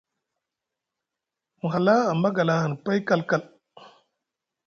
Ku 1.57 1.65
hala 1.73 1.95
a 2.11 2.13
magala 2.21 2.51
ahani 2.57 2.77
pay 2.85 2.99
kalkal. 3.07 3.43